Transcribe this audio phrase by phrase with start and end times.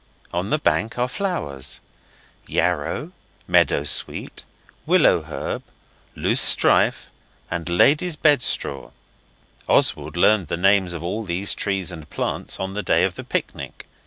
[0.33, 1.79] On the banks are flowers
[2.47, 3.11] yarrow,
[3.47, 4.43] meadow sweet,
[4.87, 5.61] willow herb,
[6.17, 7.11] loosestrife,
[7.51, 8.89] and lady's bed straw.
[9.69, 13.23] Oswald learned the names of all these trees and plants on the day of the
[13.23, 13.85] picnic.